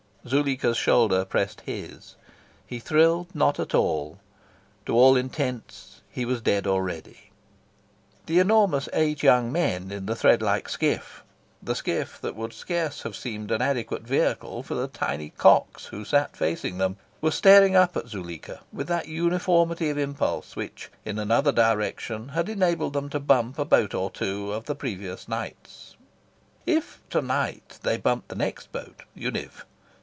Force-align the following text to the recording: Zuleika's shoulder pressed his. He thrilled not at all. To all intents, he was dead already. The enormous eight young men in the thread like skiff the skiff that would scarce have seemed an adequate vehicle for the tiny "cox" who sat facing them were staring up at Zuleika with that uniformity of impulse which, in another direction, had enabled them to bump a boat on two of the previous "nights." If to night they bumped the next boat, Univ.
Zuleika's 0.27 0.77
shoulder 0.77 1.25
pressed 1.25 1.61
his. 1.61 2.13
He 2.67 2.77
thrilled 2.77 3.33
not 3.33 3.59
at 3.59 3.73
all. 3.73 4.19
To 4.85 4.93
all 4.93 5.15
intents, 5.15 6.01
he 6.11 6.25
was 6.25 6.43
dead 6.43 6.67
already. 6.67 7.31
The 8.27 8.37
enormous 8.37 8.87
eight 8.93 9.23
young 9.23 9.51
men 9.51 9.89
in 9.89 10.05
the 10.05 10.15
thread 10.15 10.43
like 10.43 10.69
skiff 10.69 11.23
the 11.63 11.73
skiff 11.73 12.21
that 12.21 12.35
would 12.35 12.53
scarce 12.53 13.01
have 13.01 13.15
seemed 13.15 13.49
an 13.49 13.63
adequate 13.63 14.03
vehicle 14.03 14.61
for 14.61 14.75
the 14.75 14.87
tiny 14.87 15.31
"cox" 15.39 15.87
who 15.87 16.05
sat 16.05 16.37
facing 16.37 16.77
them 16.77 16.97
were 17.19 17.31
staring 17.31 17.75
up 17.75 17.97
at 17.97 18.07
Zuleika 18.07 18.61
with 18.71 18.87
that 18.89 19.07
uniformity 19.07 19.89
of 19.89 19.97
impulse 19.97 20.55
which, 20.55 20.91
in 21.03 21.17
another 21.17 21.51
direction, 21.51 22.29
had 22.29 22.47
enabled 22.47 22.93
them 22.93 23.09
to 23.09 23.19
bump 23.19 23.57
a 23.57 23.65
boat 23.65 23.95
on 23.95 24.11
two 24.11 24.53
of 24.53 24.65
the 24.65 24.75
previous 24.75 25.27
"nights." 25.27 25.95
If 26.67 27.01
to 27.09 27.23
night 27.23 27.79
they 27.81 27.97
bumped 27.97 28.27
the 28.27 28.35
next 28.35 28.71
boat, 28.71 29.01
Univ. 29.15 29.65